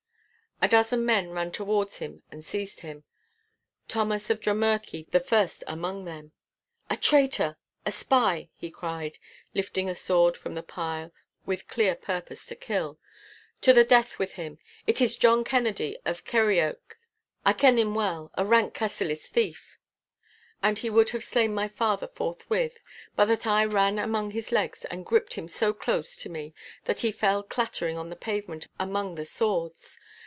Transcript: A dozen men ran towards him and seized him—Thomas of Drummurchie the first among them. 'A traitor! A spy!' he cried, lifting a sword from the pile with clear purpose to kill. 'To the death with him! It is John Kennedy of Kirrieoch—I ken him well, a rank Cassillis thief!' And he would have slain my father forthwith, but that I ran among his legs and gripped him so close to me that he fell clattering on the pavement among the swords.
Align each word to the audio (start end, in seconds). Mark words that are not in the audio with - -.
A 0.63 0.67
dozen 0.67 1.03
men 1.03 1.31
ran 1.31 1.51
towards 1.51 1.97
him 1.97 2.21
and 2.29 2.45
seized 2.45 2.81
him—Thomas 2.81 4.29
of 4.29 4.39
Drummurchie 4.39 5.09
the 5.09 5.19
first 5.19 5.63
among 5.65 6.05
them. 6.05 6.33
'A 6.87 6.97
traitor! 6.97 7.57
A 7.83 7.91
spy!' 7.91 8.51
he 8.53 8.69
cried, 8.69 9.17
lifting 9.55 9.89
a 9.89 9.95
sword 9.95 10.37
from 10.37 10.53
the 10.53 10.61
pile 10.61 11.11
with 11.47 11.67
clear 11.67 11.95
purpose 11.95 12.45
to 12.45 12.55
kill. 12.55 12.99
'To 13.61 13.73
the 13.73 13.83
death 13.83 14.19
with 14.19 14.33
him! 14.33 14.59
It 14.85 15.01
is 15.01 15.17
John 15.17 15.43
Kennedy 15.43 15.97
of 16.05 16.25
Kirrieoch—I 16.25 17.53
ken 17.53 17.79
him 17.79 17.95
well, 17.95 18.29
a 18.37 18.45
rank 18.45 18.75
Cassillis 18.75 19.25
thief!' 19.25 19.79
And 20.61 20.77
he 20.77 20.91
would 20.91 21.09
have 21.09 21.23
slain 21.23 21.55
my 21.55 21.67
father 21.69 22.07
forthwith, 22.07 22.77
but 23.15 23.25
that 23.25 23.47
I 23.47 23.65
ran 23.65 23.97
among 23.97 24.29
his 24.29 24.51
legs 24.51 24.85
and 24.85 25.07
gripped 25.07 25.33
him 25.33 25.47
so 25.47 25.73
close 25.73 26.15
to 26.17 26.29
me 26.29 26.53
that 26.85 26.99
he 26.99 27.11
fell 27.11 27.41
clattering 27.41 27.97
on 27.97 28.11
the 28.11 28.15
pavement 28.15 28.67
among 28.79 29.15
the 29.15 29.25
swords. 29.25 29.97